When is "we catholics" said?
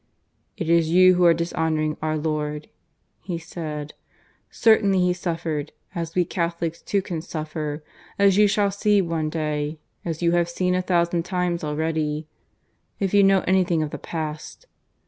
6.15-6.81